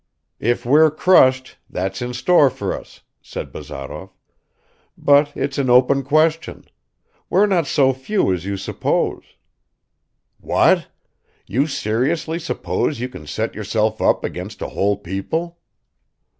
"If 0.39 0.65
we're 0.65 0.89
crushed, 0.89 1.57
that's 1.69 2.01
in 2.01 2.15
store 2.15 2.49
for 2.49 2.75
us," 2.75 3.01
said 3.21 3.51
Bazarov. 3.51 4.09
"But 4.97 5.31
it's 5.37 5.59
an 5.59 5.69
open 5.69 6.01
question. 6.01 6.65
We're 7.29 7.45
not 7.45 7.67
so 7.67 7.93
few 7.93 8.33
as 8.33 8.43
you 8.43 8.57
suppose." 8.57 9.35
"What? 10.39 10.87
You 11.45 11.67
seriously 11.67 12.39
suppose 12.39 12.99
you 12.99 13.09
can 13.09 13.27
set 13.27 13.53
yourself 13.53 14.01
up 14.01 14.23
against 14.23 14.63
a 14.63 14.69
whole 14.69 14.97
people?" 14.97 15.59